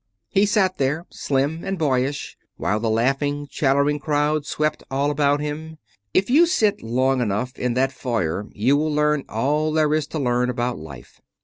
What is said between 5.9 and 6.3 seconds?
If